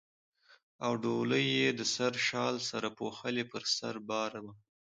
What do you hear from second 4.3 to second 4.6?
وه.